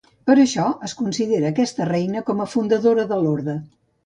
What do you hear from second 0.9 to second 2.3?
considera aquesta reina